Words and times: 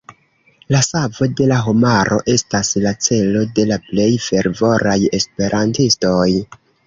La 0.75 0.79
savo 0.85 1.25
de 1.41 1.45
la 1.51 1.59
homaro 1.65 2.17
estas 2.37 2.71
la 2.85 2.93
celo 3.09 3.43
de 3.59 3.67
la 3.73 3.79
plej 3.91 4.09
fervoraj 4.29 4.97
Esperantistoj. 5.21 6.27